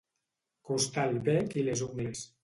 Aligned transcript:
Costar 0.69 1.03
el 1.11 1.19
bec 1.27 1.53
i 1.63 1.65
les 1.67 1.83
ungles. 1.89 2.25